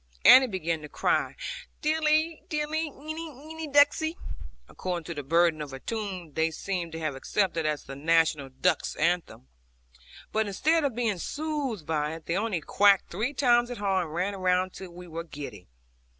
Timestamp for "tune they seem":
5.79-6.89